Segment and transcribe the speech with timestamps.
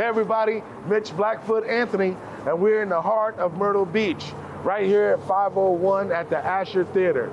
[0.00, 2.16] Hey everybody, Mitch Blackfoot Anthony,
[2.46, 4.32] and we're in the heart of Myrtle Beach,
[4.64, 7.30] right here at 501 at the Asher Theater.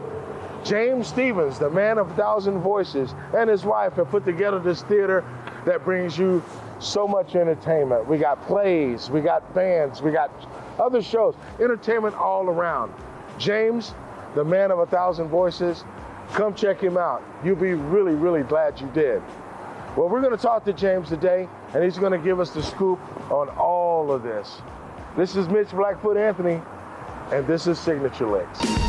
[0.65, 4.81] James Stephens, the man of a thousand voices, and his wife have put together this
[4.81, 5.23] theater
[5.65, 6.43] that brings you
[6.79, 8.05] so much entertainment.
[8.05, 10.29] We got plays, we got bands, we got
[10.77, 12.93] other shows, entertainment all around.
[13.37, 13.93] James,
[14.35, 15.85] the man of a thousand voices,
[16.33, 17.23] come check him out.
[17.45, 19.21] You'll be really, really glad you did.
[19.95, 22.63] Well, we're going to talk to James today, and he's going to give us the
[22.63, 22.99] scoop
[23.31, 24.61] on all of this.
[25.17, 26.61] This is Mitch Blackfoot Anthony,
[27.31, 28.86] and this is Signature Licks.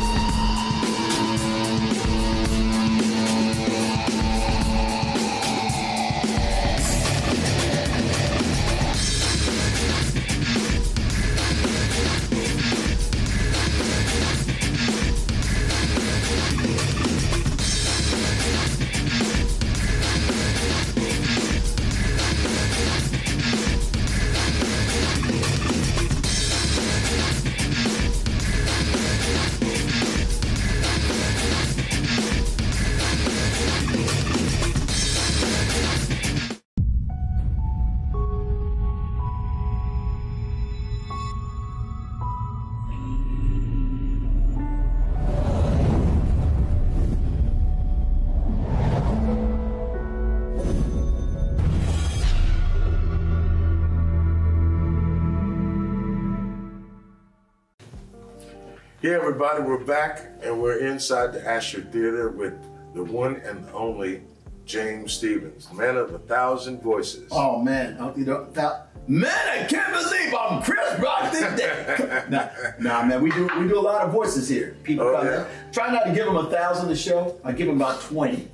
[59.09, 62.53] Yeah, everybody, we're back and we're inside the Asher Theater with
[62.93, 64.21] the one and only
[64.67, 67.27] James Stephens, man of a thousand voices.
[67.31, 68.89] Oh man, I- you know that.
[69.07, 72.23] Man, I can't believe I'm Chris Rock this day.
[72.29, 74.77] nah, nah, man, we do we do a lot of voices here.
[74.83, 75.45] People Oh, come yeah?
[75.71, 77.35] Try not to give them a thousand a show.
[77.43, 78.47] I give them about twenty.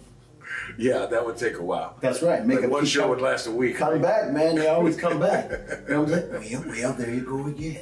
[0.78, 1.97] Yeah, that would take a while.
[2.00, 2.45] That's right.
[2.45, 3.75] Make Like one show would last a week.
[3.75, 4.56] Come back, man.
[4.56, 5.52] They always come back.
[5.52, 6.53] You know what I'm saying?
[6.53, 7.81] Well, well, there you go again.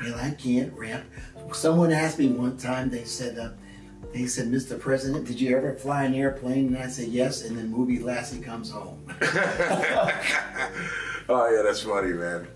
[0.00, 1.04] Well, I can't rap.
[1.52, 2.88] Someone asked me one time.
[2.88, 3.50] They said, uh,
[4.12, 4.78] they said, Mr.
[4.78, 6.68] President, did you ever fly an airplane?
[6.68, 7.44] And I said yes.
[7.44, 9.04] And then movie Lassie comes home.
[11.28, 12.48] Oh yeah, that's funny, man.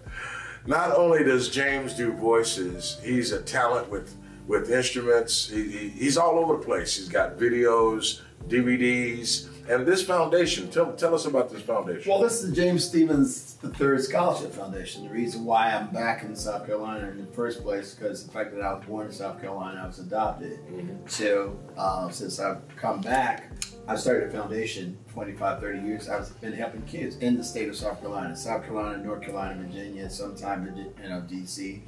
[0.66, 4.14] Not only does James do voices, he's a talent with
[4.46, 5.48] with instruments.
[5.48, 6.96] He, he, he's all over the place.
[6.96, 10.70] He's got videos, DVDs, and this foundation.
[10.70, 12.10] Tell tell us about this foundation.
[12.10, 15.04] Well, this is the James Stephens the Third Scholarship Foundation.
[15.04, 18.54] The reason why I'm back in South Carolina in the first place because the fact
[18.54, 20.58] that I was born in South Carolina, I was adopted.
[21.06, 23.50] So uh, since I've come back,
[23.88, 26.08] I started a foundation 25, 30 years.
[26.08, 30.10] I've been helping kids in the state of South Carolina, South Carolina, North Carolina, Virginia,
[30.10, 31.80] sometime in you know DC,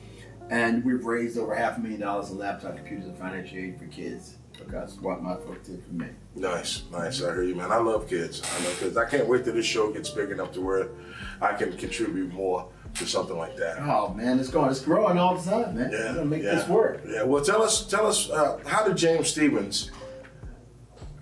[0.50, 3.86] and we've raised over half a million dollars in laptop computers and financial aid for
[3.86, 6.06] kids because what my folks did for me.
[6.34, 7.22] Nice, nice.
[7.22, 7.70] I hear you, man.
[7.70, 8.42] I love kids.
[8.42, 8.96] I love kids.
[8.96, 10.88] I can't wait till this show gets big enough to where
[11.40, 13.78] I can contribute more to something like that.
[13.82, 15.90] Oh man, it's going, it's growing all the time, man.
[15.92, 16.54] Yeah, We're gonna make yeah.
[16.56, 17.02] this work.
[17.06, 17.22] Yeah.
[17.22, 19.90] Well, tell us, tell us, uh, how did James Stephens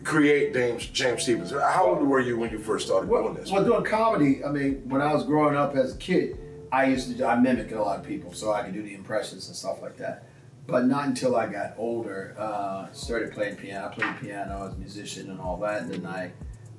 [0.04, 1.50] create James James Stephens?
[1.50, 3.50] How old were you when you first started Well, doing this?
[3.50, 6.38] well, doing comedy, I mean, when I was growing up as a kid,
[6.72, 8.94] I used to do, I mimicked a lot of people, so I could do the
[8.94, 10.28] impressions and stuff like that.
[10.66, 13.86] But not until I got older, uh, started playing piano.
[13.86, 15.82] I played piano as a musician and all that.
[15.82, 16.32] And then I,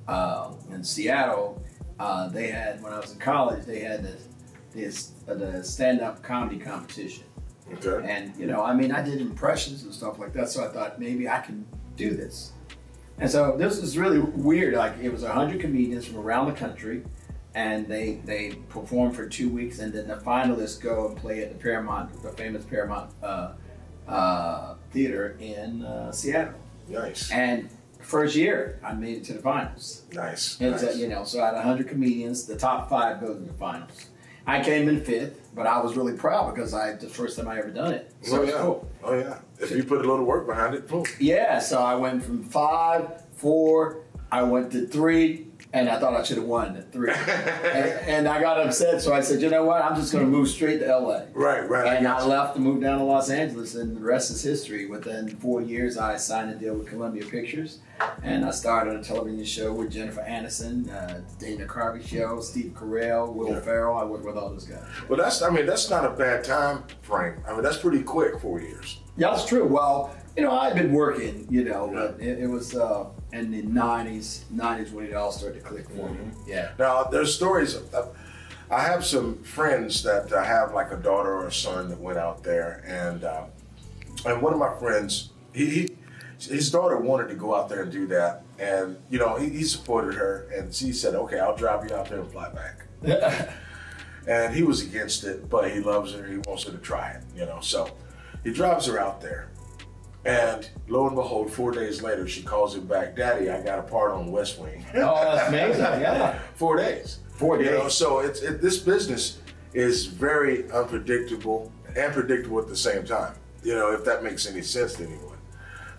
[0.06, 1.62] uh, in Seattle,
[1.98, 4.28] uh, they had when I was in college, they had this,
[4.74, 7.24] this uh, the stand-up comedy competition.
[7.72, 8.10] Okay.
[8.10, 10.98] And you know, I mean, I did impressions and stuff like that, so I thought
[10.98, 11.66] maybe I can
[11.96, 12.52] do this.
[13.18, 14.74] And so this is really weird.
[14.74, 17.04] Like it was hundred comedians from around the country,
[17.54, 21.50] and they they perform for two weeks, and then the finalists go and play at
[21.50, 23.52] the Paramount, the famous Paramount uh,
[24.06, 26.54] uh, Theater in uh, Seattle.
[26.88, 27.30] Nice.
[27.30, 27.68] And
[28.00, 30.04] first year, I made it to the finals.
[30.12, 30.58] Nice.
[30.60, 30.80] And nice.
[30.80, 34.06] so, you know, so out of 100 comedians, the top five go to the finals.
[34.46, 37.58] I came in fifth, but I was really proud because I the first time I
[37.58, 38.10] ever done it.
[38.22, 38.52] So oh yeah.
[38.52, 38.90] cool.
[39.04, 39.38] Oh yeah.
[39.60, 41.04] If you put a little work behind it, boom.
[41.20, 46.22] Yeah, so I went from five, four, I went to three, and I thought I
[46.22, 47.10] should have won at three.
[47.12, 49.82] and, and I got upset, so I said, you know what?
[49.82, 51.22] I'm just going to move straight to LA.
[51.34, 51.96] Right, right.
[51.96, 54.86] And got I left to move down to Los Angeles, and the rest is history.
[54.86, 57.80] Within four years, I signed a deal with Columbia Pictures,
[58.22, 63.32] and I started a television show with Jennifer Aniston, uh, Dana Carvey Show, Steve Carell,
[63.34, 63.60] Will Yeah.
[63.60, 63.96] Ferrell.
[63.98, 64.82] I worked with all those guys.
[65.08, 65.42] Well, that's.
[65.42, 67.34] I mean, that's not a bad time frame.
[67.46, 68.40] I mean, that's pretty quick.
[68.40, 69.00] Four years.
[69.16, 69.66] Yeah, that's true.
[69.66, 73.62] Well, you know, I've been working, you know, but it, it was uh, in the
[73.62, 76.30] 90s, 90s when it all started to click for me.
[76.46, 76.70] Yeah.
[76.78, 77.74] Now, there's stories.
[77.74, 78.16] Of, of-
[78.70, 82.18] I have some friends that uh, have like a daughter or a son that went
[82.18, 83.44] out there, and uh,
[84.26, 85.88] and one of my friends, he, he
[86.38, 89.64] his daughter wanted to go out there and do that, and you know he, he
[89.64, 92.84] supported her, and she said, "Okay, I'll drive you out there and fly back."
[94.28, 96.26] and he was against it, but he loves her.
[96.26, 97.60] He wants her to try it, you know.
[97.62, 97.96] So
[98.44, 99.48] he drives her out there,
[100.28, 103.82] and lo and behold, four days later, she calls him back, "Daddy, I got a
[103.82, 105.82] part on West Wing." Oh, that's amazing!
[106.00, 107.20] Yeah, four days.
[107.30, 107.94] Four You know, days.
[107.94, 109.38] so it's it, this business
[109.72, 113.34] is very unpredictable and predictable at the same time.
[113.62, 115.38] You know, if that makes any sense to anyone.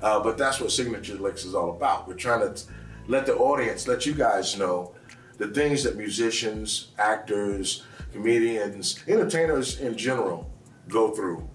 [0.02, 2.08] Uh, but that's what Signature Licks is all about.
[2.08, 2.62] We're trying to
[3.08, 4.94] let the audience, let you guys know
[5.38, 7.84] the things that musicians, actors,
[8.14, 10.50] comedians, entertainers in general
[10.88, 11.48] go through.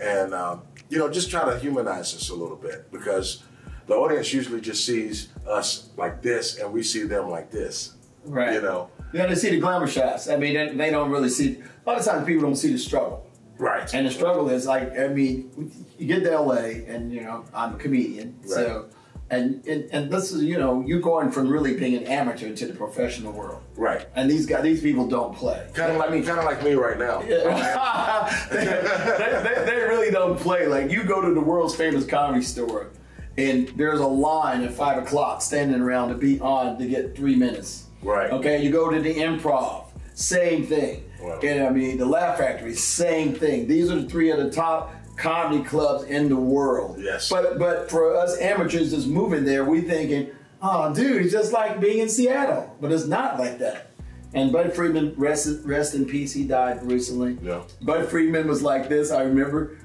[0.00, 3.42] And, um, you know, just try to humanize us a little bit because
[3.86, 7.94] the audience usually just sees us like this and we see them like this.
[8.24, 8.54] Right.
[8.54, 8.90] You know?
[9.12, 10.28] Got to see the glamour shots.
[10.28, 11.60] I mean, they, they don't really see.
[11.84, 13.26] A lot of times, people don't see the struggle.
[13.58, 13.92] Right.
[13.92, 16.54] And the struggle is like, I mean, you get to LA,
[16.86, 18.88] and you know, I'm a comedian, so.
[19.32, 22.66] And, and, and this is, you know, you're going from really being an amateur to
[22.66, 23.62] the professional world.
[23.76, 24.06] Right.
[24.14, 25.66] And these guys, these people don't play.
[25.72, 27.22] Kind of like me, kind of like me right now.
[28.50, 30.66] they, they, they, they really don't play.
[30.66, 32.90] Like you go to the world's famous comedy store,
[33.38, 37.34] and there's a line at five o'clock standing around to be on to get three
[37.34, 37.86] minutes.
[38.02, 38.30] Right.
[38.30, 38.62] Okay.
[38.62, 41.08] You go to the improv, same thing.
[41.22, 41.40] Wow.
[41.42, 43.66] And I mean the Laugh Factory, same thing.
[43.66, 46.98] These are the three of the top comedy clubs in the world.
[46.98, 47.30] Yes.
[47.30, 50.30] But but for us amateurs just moving there, we thinking,
[50.60, 52.76] oh, dude, it's just like being in Seattle.
[52.80, 53.90] But it's not like that.
[54.34, 57.38] And Bud Friedman, rest, rest in peace, he died recently.
[57.42, 57.62] Yeah.
[57.82, 59.10] Bud Friedman was like this.
[59.10, 59.76] I remember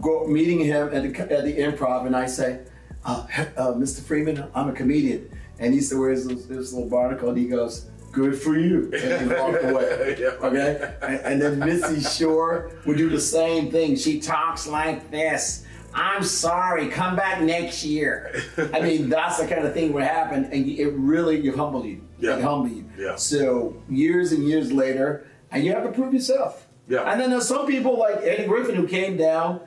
[0.00, 2.60] go, meeting him at the, at the improv, and I say,
[3.04, 3.26] uh,
[3.56, 4.02] uh, Mr.
[4.02, 5.30] Freeman, I'm a comedian.
[5.58, 8.90] And he still wears this, this little barnacle, and he goes, Good for you.
[8.94, 10.16] And he walked away.
[10.18, 10.28] Yeah.
[10.46, 10.94] Okay?
[11.02, 13.96] And, and then Mitzi Shore would do the same thing.
[13.96, 15.64] She talks like this.
[15.92, 18.34] I'm sorry, come back next year.
[18.72, 22.02] I mean, that's the kind of thing would happen, and it really, you humble you.
[22.18, 22.36] Yeah.
[22.36, 22.84] It humble you.
[22.98, 23.14] Yeah.
[23.14, 26.66] So years and years later, and you have to prove yourself.
[26.88, 27.10] Yeah.
[27.10, 29.60] And then there's some people like Eddie Griffin who came down,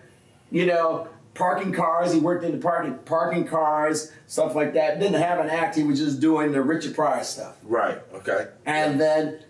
[0.51, 1.07] you know,
[1.37, 2.11] parking cars.
[2.11, 4.99] He worked in the parking parking cars, stuff like that.
[4.99, 5.75] Didn't have an act.
[5.75, 7.57] He was just doing the Richard Pryor stuff.
[7.63, 7.99] Right.
[8.13, 8.47] Okay.
[8.65, 9.43] And then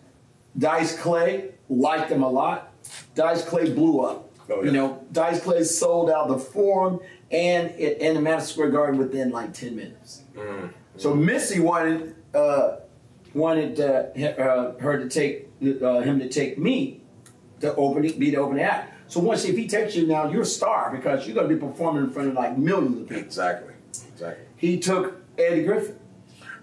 [0.58, 2.74] Dice Clay liked him a lot.
[3.16, 4.30] Dice Clay blew up.
[4.50, 4.66] Oh, yeah.
[4.66, 7.00] You know, Dice Clay sold out the Forum
[7.32, 10.24] and it, and the Madison Square Garden within like ten minutes.
[10.36, 10.72] Mm.
[10.98, 12.78] So Mitzi wanted uh,
[13.34, 17.02] wanted uh, uh, her to take uh, him to take me
[17.60, 18.94] to open be the opening act.
[19.08, 21.60] So once if he takes you now, you're a star because you're going to be
[21.60, 23.24] performing in front of like millions of people.
[23.24, 23.74] Exactly.
[24.14, 24.46] Exactly.
[24.58, 25.98] He took Eddie Griffin,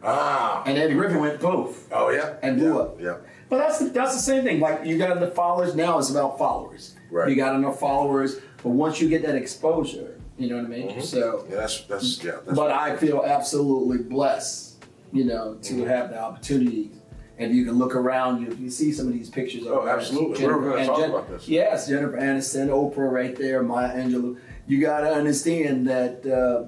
[0.02, 0.62] Ah.
[0.66, 1.86] and Eddie Griffin went poof.
[1.92, 2.34] Oh yeah.
[2.42, 2.80] And blew yeah.
[2.80, 3.00] up.
[3.00, 3.16] Yeah.
[3.48, 4.60] But that's the, that's the same thing.
[4.60, 5.98] Like you got the followers now.
[5.98, 6.94] It's about followers.
[7.10, 7.28] Right.
[7.28, 11.00] You got enough followers, but once you get that exposure, you know what I mean.
[11.02, 11.56] So, Yeah.
[11.56, 12.32] That's that's yeah.
[12.44, 15.86] That's but I feel absolutely blessed, you know, to Mm-hmm.
[15.86, 16.90] have the opportunity.
[17.38, 19.64] And you can look around, you, you see some of these pictures.
[19.66, 20.46] Oh, absolutely.
[20.46, 21.48] We were gonna and talk about this.
[21.48, 24.38] Yes, Jennifer Aniston, Oprah, right there, Maya Angelou.
[24.68, 26.66] You got to understand that, uh,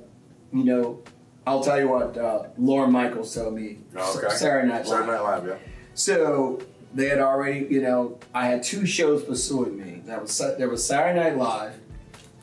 [0.52, 1.02] you know.
[1.46, 3.78] I'll tell you what uh, Lorne Michaels told me.
[3.94, 4.34] Oh, okay.
[4.34, 4.86] Saturday Night Live.
[4.88, 5.46] Saturday Night Live.
[5.46, 5.56] Yeah.
[5.94, 6.60] So
[6.92, 10.02] they had already, you know, I had two shows pursuing me.
[10.06, 11.74] That was there was Saturday Night Live,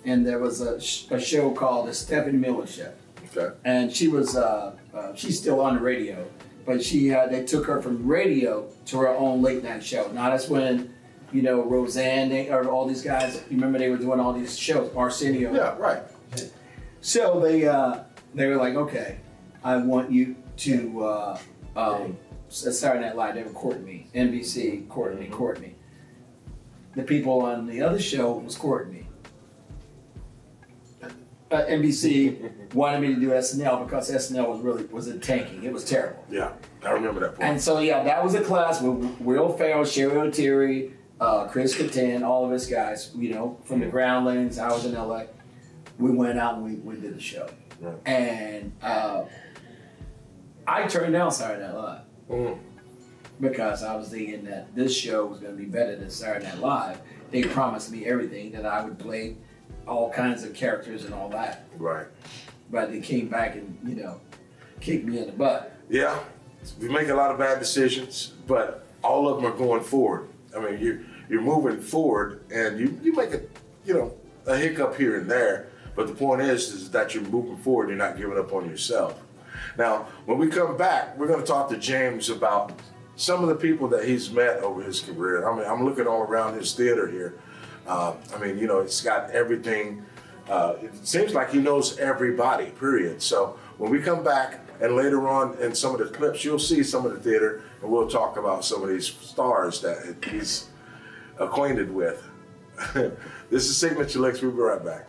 [0.06, 0.76] and there was a,
[1.14, 2.94] a show called the Stephanie Miller Show,
[3.36, 3.54] Okay.
[3.66, 6.26] and she was uh, uh, she's still on the radio,
[6.66, 10.10] but she had they took her from radio to her own late night show.
[10.12, 10.94] Now that's when.
[11.32, 13.44] You know, Roseanne, they, or all these guys.
[13.50, 15.52] You remember they were doing all these shows, Arsenio.
[15.52, 15.76] Yeah.
[15.80, 16.04] Right.
[17.02, 18.04] So they uh,
[18.34, 19.18] they were like, okay,
[19.64, 21.40] I want you to uh,
[21.76, 22.18] um,
[22.50, 23.36] Saturday Night Live.
[23.36, 24.08] They were courting me.
[24.16, 25.76] NBC courting me, courting me.
[26.96, 29.03] The people on the other show was courting me.
[31.54, 35.64] Uh, NBC wanted me to do SNL because SNL was really was in tanking.
[35.64, 36.26] It was terrible.
[36.30, 36.54] Yeah.
[36.84, 37.44] I remember that point.
[37.50, 40.92] And so yeah, that was a class with Will Ferrell, Cheri Oteri,
[41.22, 43.12] uh, Chris Kattan, all of us guys.
[43.16, 44.58] You know, from the Groundlings.
[44.58, 45.24] I was in LA.
[46.00, 47.48] We went out and we, we did the show.
[47.80, 47.96] Right.
[48.06, 49.26] And uh,
[50.68, 52.58] I turned down Saturday Night Live Mm.
[53.42, 56.60] because I was thinking that this show was going to be better than Saturday Night
[56.60, 57.02] Live.
[57.32, 59.36] They promised me everything that I would play
[59.88, 62.08] all kinds of characters and all that, Right.
[62.72, 64.20] but they came back and you know
[64.80, 65.72] kicked me in the butt.
[65.90, 66.20] Yeah.
[66.80, 70.30] We make a lot of bad decisions, but all of them are going forward.
[70.56, 73.42] I mean, you you're moving forward, and you you make a
[73.86, 74.14] you know
[74.46, 77.90] a hiccup here and there, but the point is is that you're moving forward.
[77.90, 79.20] You're not giving up on yourself.
[79.78, 82.74] Now, when we come back, we're going to talk to James about
[83.16, 85.48] some of the people that he's met over his career.
[85.50, 87.36] I mean, I'm looking all around his theater here.
[87.88, 90.06] Uh, I mean, you know, it's got everything.
[90.50, 93.22] Uh, it seems like he knows everybody, period.
[93.22, 96.84] So when we come back and later on in some of the clips, you'll see
[96.84, 100.68] some of the theater and we'll talk about some of these stars that he's
[101.40, 102.24] acquainted with.
[102.94, 104.42] this is Signature Licks.
[104.42, 105.08] We'll be right back.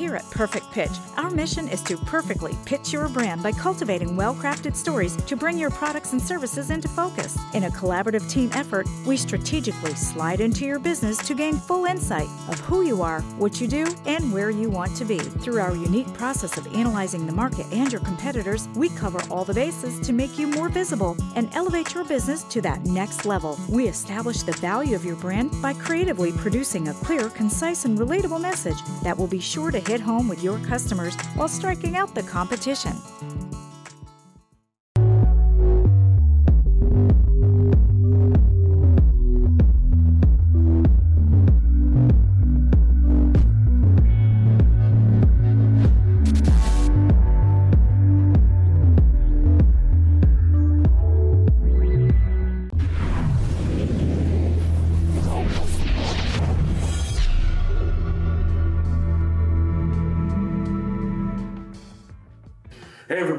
[0.00, 4.34] Here at Perfect Pitch, our mission is to perfectly pitch your brand by cultivating well
[4.34, 7.36] crafted stories to bring your products and services into focus.
[7.52, 12.30] In a collaborative team effort, we strategically slide into your business to gain full insight
[12.48, 15.18] of who you are, what you do, and where you want to be.
[15.18, 19.52] Through our unique process of analyzing the market and your competitors, we cover all the
[19.52, 23.60] bases to make you more visible and elevate your business to that next level.
[23.68, 28.40] We establish the value of your brand by creatively producing a clear, concise, and relatable
[28.40, 32.22] message that will be sure to hit home with your customers while striking out the
[32.22, 32.92] competition.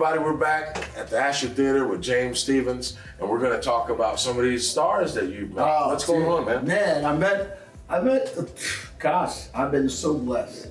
[0.04, 3.92] Everybody, we're back at the Asher Theater with James Stephens, and we're going to talk
[3.92, 5.64] about some of these stars that you've met.
[5.64, 6.66] Oh, What's going on, man?
[6.66, 8.36] Man, I met, I met,
[8.98, 10.70] gosh, I've been so blessed.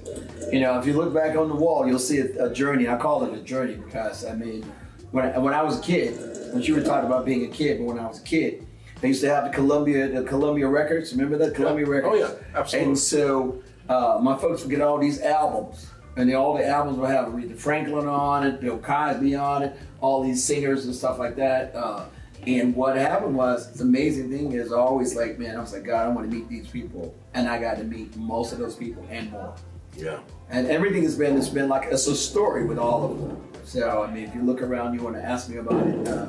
[0.50, 2.88] You know, if you look back on the wall, you'll see a, a journey.
[2.88, 4.64] I call it a journey because, I mean,
[5.12, 6.18] when I, when I was a kid,
[6.52, 8.66] when you were talking about being a kid, but when I was a kid,
[9.00, 11.12] they used to have the Columbia, the Columbia Records.
[11.12, 11.92] Remember that Columbia Yeah.
[11.92, 12.16] Records?
[12.16, 12.88] Oh, yeah, absolutely.
[12.88, 16.98] And so uh, my folks would get all these albums, and they, all the albums
[16.98, 21.18] would have Aretha Franklin on it, Bill Cosby on it, all these singers and stuff
[21.18, 21.74] like that.
[21.74, 22.04] Uh,
[22.46, 26.06] and what happened was, the amazing thing is, always like, man, I was like, God,
[26.06, 29.06] I want to meet these people, and I got to meet most of those people
[29.10, 29.54] and more.
[29.96, 30.20] Yeah.
[30.48, 33.42] And everything has been, it's been like, it's a story with all of them.
[33.64, 36.08] So, I mean, if you look around, you want to ask me about it.
[36.08, 36.26] Uh,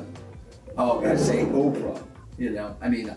[0.76, 2.00] oh, I say Oprah.
[2.38, 3.14] You know, I mean,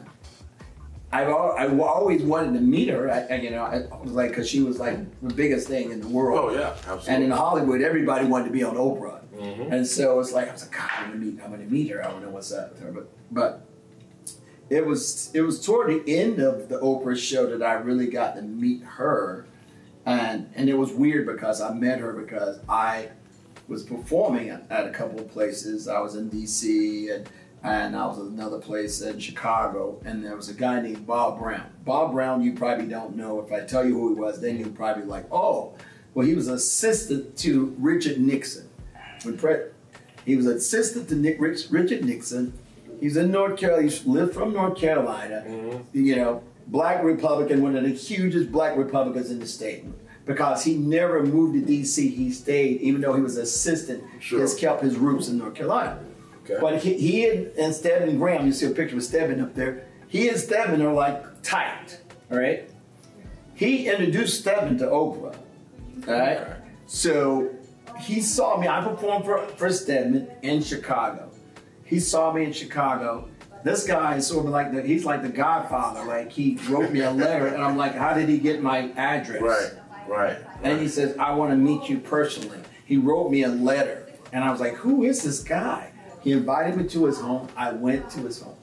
[1.15, 3.09] I've al- I always wanted to meet her.
[3.11, 6.01] I, I- you know, I was like, because she was like the biggest thing in
[6.01, 6.51] the world.
[6.51, 7.13] Oh, yeah, absolutely.
[7.13, 9.21] And in Hollywood, everybody wanted to be on Oprah.
[9.35, 9.71] Mm-hmm.
[9.73, 12.03] And so it's like I was like, God, I'm gonna meet, I'm gonna meet her.
[12.05, 13.65] I don't know what's up with her, but but
[14.69, 18.35] it was it was toward the end of the Oprah show that I really got
[18.35, 19.45] to meet her,
[20.05, 23.09] and and it was weird because I met her because I
[23.67, 25.87] was performing at, at a couple of places.
[25.87, 27.09] I was in D.C.
[27.09, 27.27] and
[27.65, 31.39] and I was at another place in Chicago, and there was a guy named Bob
[31.39, 31.65] Brown.
[31.83, 33.41] Bob Brown, you probably don't know.
[33.41, 35.73] If I tell you who he was, then you'll probably be like, oh,
[36.13, 38.69] well, he was assistant to Richard Nixon.
[40.25, 42.53] He was assistant to Nick, Rich, Richard Nixon.
[42.99, 43.89] He's in North Carolina.
[43.89, 45.43] He lived from North Carolina.
[45.47, 46.05] Mm-hmm.
[46.05, 49.85] You know, black Republican, one of the hugest black Republicans in the state.
[50.25, 54.03] Because he never moved to D.C., he stayed, even though he was assistant.
[54.19, 54.37] Sure.
[54.37, 55.99] He has kept his roots in North Carolina.
[56.45, 56.57] Okay.
[56.61, 59.87] But he, he and, and Stedman Graham, you see a picture of Stedman up there.
[60.07, 61.99] He and Stedman are like tight,
[62.31, 62.69] all right?
[63.55, 65.35] He introduced Stedman to Oprah,
[66.07, 66.37] all right?
[66.37, 66.55] Okay.
[66.85, 67.49] So
[67.99, 68.67] he saw me.
[68.67, 71.31] I performed for, for Stedman in Chicago.
[71.83, 73.27] He saw me in Chicago.
[73.63, 76.03] This guy is sort of like the, he's like the godfather.
[76.05, 79.41] Like he wrote me a letter, and I'm like, how did he get my address?
[79.41, 79.71] Right,
[80.07, 80.37] right.
[80.61, 82.59] And he says, I want to meet you personally.
[82.85, 84.11] He wrote me a letter.
[84.31, 85.91] And I was like, who is this guy?
[86.25, 87.47] He invited me to his home.
[87.55, 88.57] I went to his home.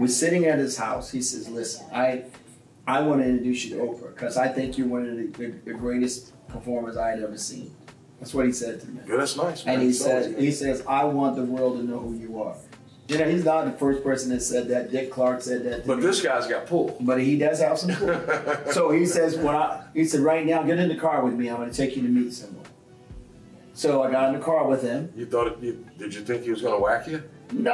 [0.00, 1.10] We're sitting at his house.
[1.10, 2.24] He says, listen, I
[2.86, 5.54] I want to introduce you to Oprah because I think you're one of the, the,
[5.66, 7.72] the greatest performers I had ever seen.
[8.18, 9.00] That's what he said to me.
[9.06, 9.74] Good, that's nice, man.
[9.74, 12.56] And he It's always he says, I want the world to know who you are.
[13.08, 14.90] You know, he's not the first person that said that.
[14.90, 15.86] Dick Clark said that.
[15.86, 16.96] But me this guy's got pull.
[17.00, 18.18] but he does have some pull.
[18.72, 21.50] so he says, "When I," he said, "Right now, get in the car with me.
[21.50, 22.64] I'm going to take you to meet someone."
[23.74, 25.12] So I got in the car with him.
[25.16, 27.22] You thought, it, you, did you think he was going to whack you?
[27.52, 27.72] No,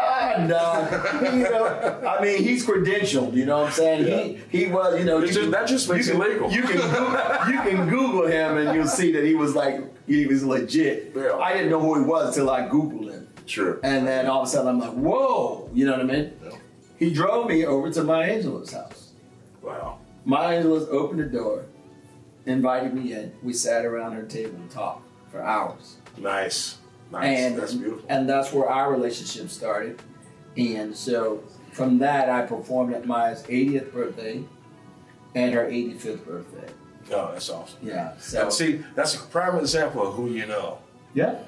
[0.49, 3.33] no, you know, I mean, he's credentialed.
[3.35, 4.40] You know what I'm saying?
[4.50, 6.50] He he was, you know, you just- that just makes you it can, legal.
[6.50, 10.26] You can Google, you can Google him and you'll see that he was like he
[10.26, 11.12] was legit.
[11.14, 11.35] Yeah.
[11.37, 13.28] I didn't know who he was until I Googled him.
[13.47, 13.78] Sure.
[13.85, 16.33] And then all of a sudden I'm like, whoa, you know what I mean?
[16.43, 16.50] Yeah.
[16.99, 19.12] He drove me over to Maya Angelou's house.
[19.62, 19.99] Wow.
[20.25, 21.67] Maya Angelou's opened the door,
[22.47, 23.33] invited me in.
[23.45, 25.97] We sat around her table and talked for hours.
[26.16, 26.78] Nice.
[27.11, 27.38] Nice.
[27.38, 28.04] And that's beautiful.
[28.08, 30.00] and that's where our relationship started.
[30.56, 31.42] And so
[31.73, 34.44] from that I performed at Maya's 80th birthday
[35.35, 36.73] and her 85th birthday.
[37.11, 37.78] No, that's awesome.
[37.82, 38.12] Yeah.
[38.18, 40.78] So And see, that's a prime example of who you know.
[41.14, 41.38] yeah.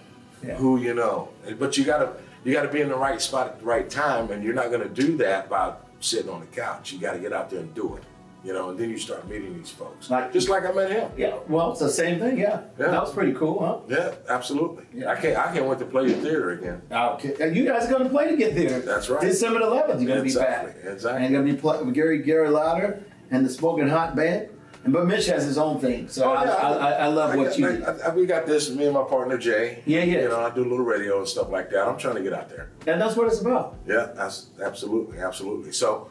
[0.42, 0.54] Yeah.
[0.54, 1.28] Who you know.
[1.58, 4.42] But you gotta you gotta be in the right spot at the right time, and
[4.42, 6.92] you're not gonna do that by sitting on the couch.
[6.94, 8.02] You gotta get out there and do it.
[8.44, 10.10] You know, and then you start meeting these folks.
[10.10, 11.10] Like- just like I met him.
[11.16, 12.38] Yeah, well, it's the same thing.
[12.38, 12.88] Yeah, Yeah.
[12.88, 13.78] that was pretty cool, huh?
[13.88, 14.84] Yeah, absolutely.
[14.94, 15.10] Yeah.
[15.10, 16.82] I can't I can't wait to play the theater again.
[16.90, 18.80] Okay, you guys are going to play to get there.
[18.80, 19.20] That's right.
[19.20, 20.92] December 11th, you're going to Exactly, be back.
[20.94, 21.24] exactly.
[21.24, 24.48] And you're going to be playing with Gary Gary Lauder and the Smoking Hot Band.
[24.82, 27.34] And but Mitch has his own thing, so Oh, I, yeah, I, I, I love
[27.36, 27.84] what got- you do.
[28.18, 29.82] We got this, me and my partner Jay.
[29.84, 30.22] Yeah, yeah.
[30.22, 31.86] You know, I do a little radio and stuff like that.
[31.86, 32.70] I'm trying to get out there.
[32.86, 33.76] And that's what it's about.
[33.86, 35.72] Yeah, that's absolutely, absolutely.
[35.72, 36.08] So,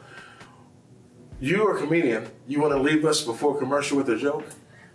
[1.40, 2.28] you're a comedian.
[2.46, 4.44] You want to leave us before commercial with a joke?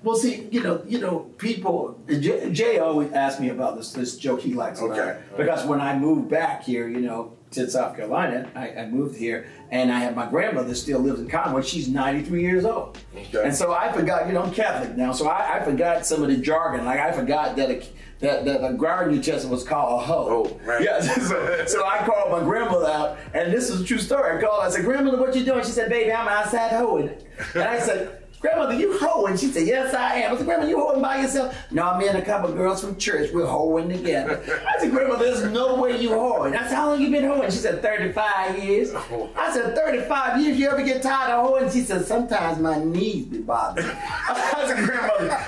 [0.04, 2.00] Well, see, you know, you know, people.
[2.08, 4.80] Jay, Jay always asks me about this this joke he likes.
[4.80, 5.10] about Okay.
[5.20, 5.38] it.
[5.38, 9.48] Because when I moved back here, you know, to South Carolina, I, I moved here,
[9.72, 11.64] and I have my grandmother still lives in Conway.
[11.64, 13.46] She's 93 years old, Okay.
[13.46, 14.28] and so I forgot.
[14.28, 16.86] You know, I'm Catholic now, so I, I forgot some of the jargon.
[16.86, 17.84] Like I forgot that a,
[18.20, 20.60] that that a garden utensil was called a hoe.
[20.68, 20.80] Oh.
[20.80, 21.02] Yeah.
[21.26, 24.38] So, so I called my grandmother out, and this is a true story.
[24.38, 24.64] I called.
[24.64, 27.10] I said, "Grandmother, what you doing?" She said, "Baby, I'm outside hoeing."
[27.54, 28.22] And I said.
[28.42, 29.38] Grandmother, you hoeing?
[29.38, 30.34] She said, Yes, I am.
[30.34, 31.56] I said, Grandma, you hoeing by yourself?
[31.72, 34.40] No, me and a couple of girls from church, we're hoeing together.
[34.68, 36.56] I said, Grandma, there's no way you hoeing.
[36.56, 37.50] I said, How long you been hoeing?
[37.50, 38.92] She said, 35 years.
[38.94, 39.32] Oh.
[39.36, 40.60] I said, 35 years?
[40.60, 41.72] You ever get tired of hoeing?
[41.72, 43.88] She said, Sometimes my knees be bothering.
[43.90, 45.44] I said, Grandmother,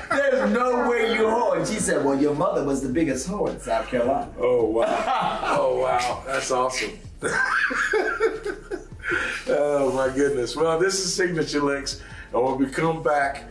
[0.53, 3.87] no way you And She said, Well, your mother was the biggest hoe in South
[3.87, 4.31] Carolina.
[4.39, 5.41] Oh wow!
[5.59, 6.23] oh wow!
[6.25, 6.91] That's awesome.
[9.47, 10.55] oh my goodness!
[10.55, 12.01] Well, this is Signature Licks,
[12.33, 13.45] and when we come back,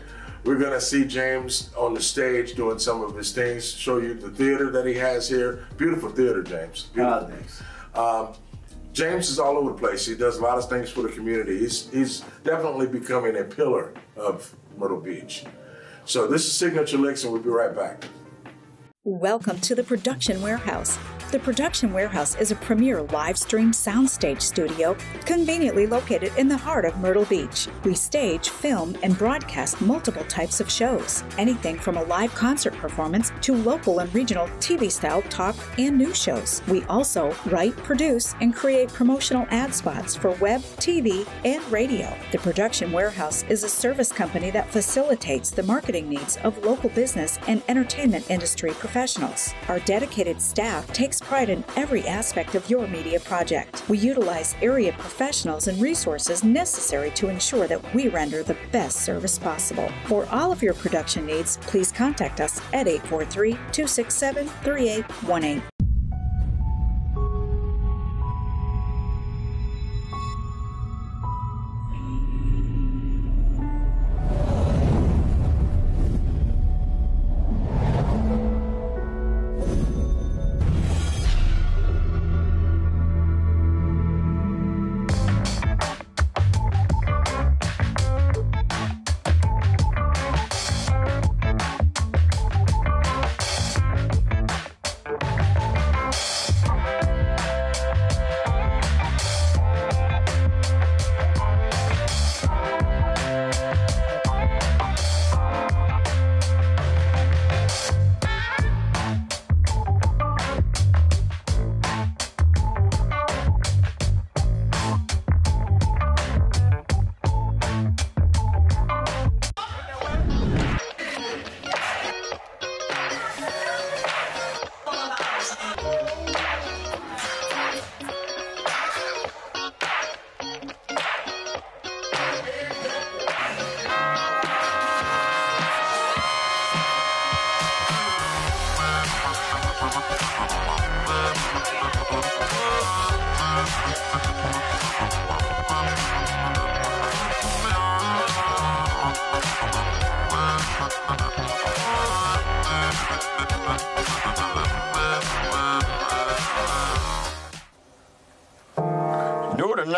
[0.45, 3.69] we're gonna see James on the stage doing some of his things.
[3.69, 5.67] Show you the theater that he has here.
[5.77, 6.85] Beautiful theater, James.
[6.95, 7.19] Beautiful.
[7.19, 7.63] Ah, thanks.
[7.95, 8.29] Um,
[8.93, 10.07] James is all over the place.
[10.07, 11.59] He does a lot of things for the community.
[11.59, 15.45] He's he's definitely becoming a pillar of Myrtle Beach.
[16.07, 18.05] So this is Signature Licks, and we'll be right back.
[19.03, 20.99] Welcome to the Production Warehouse.
[21.33, 26.85] The Production Warehouse is a premier live stream soundstage studio conveniently located in the heart
[26.85, 27.67] of Myrtle Beach.
[27.83, 33.33] We stage, film, and broadcast multiple types of shows, anything from a live concert performance
[33.41, 36.63] to local and regional TV style talk and news shows.
[36.69, 42.17] We also write, produce, and create promotional ad spots for web, TV, and radio.
[42.31, 47.41] The Production Warehouse is a service company that facilitates the marketing needs of local business
[47.49, 49.53] and entertainment industry professionals.
[49.67, 53.89] Our dedicated staff takes pride in every aspect of your media project.
[53.89, 59.39] We utilize area professionals and resources necessary to ensure that we render the best service
[59.39, 59.91] possible.
[60.07, 65.76] For all of your production needs, please contact us at 843 267 3818.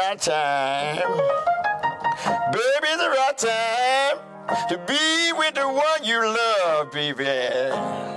[0.09, 0.97] Night time.
[2.53, 4.19] Baby, the right time
[4.69, 8.08] to be with the one you love, baby.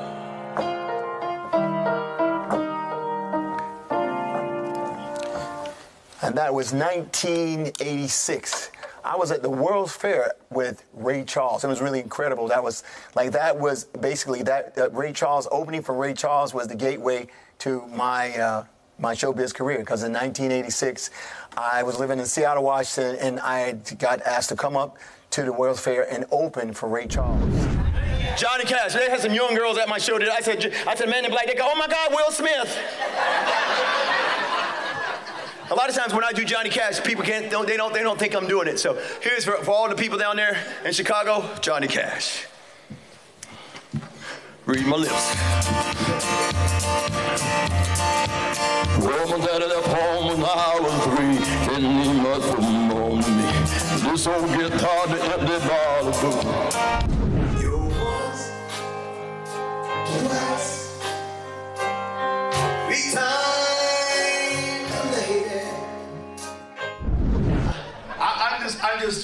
[6.32, 8.72] And that was 1986.
[9.04, 11.66] I was at the World's Fair with Ray Charles.
[11.66, 12.48] It was really incredible.
[12.48, 16.70] That was like that was basically that uh, Ray Charles opening for Ray Charles was
[16.70, 17.28] the gateway
[17.60, 18.64] to my uh,
[18.98, 21.10] my showbiz career because in 1986
[21.58, 24.98] I was living in Seattle, Washington, and I got asked to come up
[25.32, 27.44] to the World's Fair and open for Ray Charles.
[28.38, 28.94] Johnny Cash.
[28.94, 30.18] They had some young girls at my show.
[30.18, 30.32] Today.
[30.32, 31.48] I said, I said, Man in Black.
[31.48, 32.78] They go, Oh my God, Will Smith.
[35.72, 38.04] A lot of times when I do Johnny Cash, people can't, don't, they, don't, they
[38.04, 38.78] don't think I'm doing it.
[38.78, 42.46] So here's for, for all the people down there in Chicago Johnny Cash.
[44.66, 45.36] Read my lips.
[49.42, 51.40] Daddy left home when I was three,
[53.32, 54.12] me.
[54.12, 57.21] This old guitar, the empty bottle.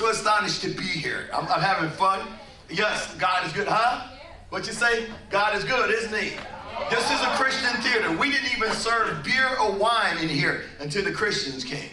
[0.10, 1.30] Astonished to be here.
[1.34, 2.28] I'm, I'm having fun.
[2.70, 4.08] Yes, God is good, huh?
[4.50, 5.08] What you say?
[5.30, 6.38] God is good, isn't He?
[6.89, 8.12] This is a Christian theater.
[8.17, 11.89] We didn't even serve beer or wine in here until the Christians came.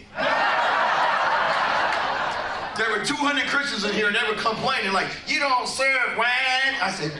[2.76, 6.74] There were 200 Christians in here and they were complaining like, you don't serve wine.
[6.82, 7.12] I said,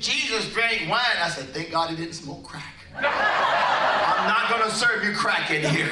[0.00, 1.00] Jesus drank wine.
[1.18, 2.74] I said, thank God he didn't smoke crack.
[2.96, 5.90] I'm not gonna serve you crack in here.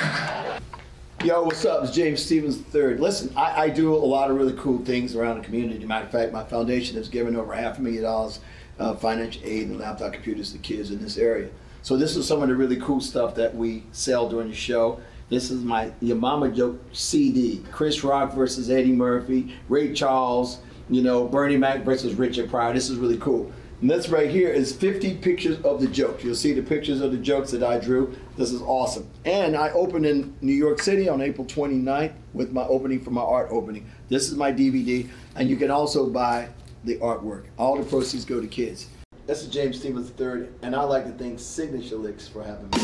[1.23, 1.85] Yo, what's up?
[1.85, 2.97] It's James Stephens III.
[2.97, 5.85] Listen, I, I do a lot of really cool things around the community.
[5.85, 8.41] Matter of fact, my foundation has given over half a million dollars
[8.79, 11.51] uh, financial aid and laptop computers to kids in this area.
[11.83, 14.99] So this is some of the really cool stuff that we sell during the show.
[15.29, 17.63] This is my Your Mama Joke CD.
[17.71, 22.73] Chris Rock versus Eddie Murphy, Ray Charles, you know, Bernie Mac versus Richard Pryor.
[22.73, 23.53] This is really cool.
[23.83, 26.23] And this right here is 50 pictures of the jokes.
[26.23, 28.15] You'll see the pictures of the jokes that I drew.
[28.41, 29.07] This is awesome.
[29.27, 33.21] And I opened in New York City on April 29th with my opening for my
[33.21, 33.85] art opening.
[34.09, 36.49] This is my DVD, and you can also buy
[36.85, 37.45] the artwork.
[37.59, 38.89] All the proceeds go to kids.
[39.27, 42.79] This is James Stephens III, and I'd like to thank Signature Licks for having me.